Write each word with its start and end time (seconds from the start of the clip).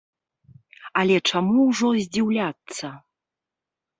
Але 1.01 1.17
чаму 1.31 1.65
ўжо 1.71 1.91
здзіўляцца? 2.05 2.87